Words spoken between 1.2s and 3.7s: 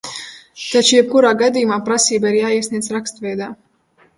gadījumā prasība ir jāiesniedz rakstveidā.